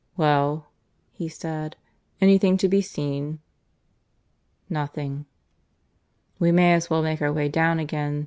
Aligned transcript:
"Well," 0.17 0.65
he 1.11 1.29
said, 1.29 1.75
"anything 2.19 2.57
to 2.57 2.67
be 2.67 2.81
seen?" 2.81 3.37
"Nothing." 4.67 5.27
"We 6.39 6.51
may 6.51 6.73
as 6.73 6.89
well 6.89 7.03
make 7.03 7.21
our 7.21 7.31
way 7.31 7.49
down 7.49 7.77
again. 7.77 8.19